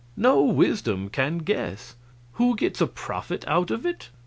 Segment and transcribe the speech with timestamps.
[0.17, 1.93] No wisdom can guess!
[2.31, 4.09] Who gets a profit out of it?